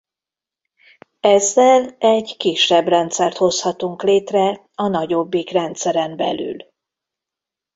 [1.19, 6.55] Ezzel egy kisebb rendszert hozhatunk létre a nagyobbik rendszeren belül.